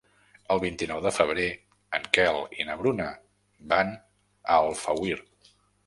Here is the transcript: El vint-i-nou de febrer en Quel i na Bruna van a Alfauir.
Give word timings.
El 0.53 0.61
vint-i-nou 0.61 1.01
de 1.07 1.11
febrer 1.17 1.45
en 1.99 2.09
Quel 2.19 2.39
i 2.63 2.67
na 2.71 2.79
Bruna 2.83 3.13
van 3.75 3.95
a 3.97 4.61
Alfauir. 4.61 5.25